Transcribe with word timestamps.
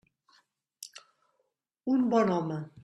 Un 1.95 2.11
bon 2.17 2.37
home. 2.39 2.63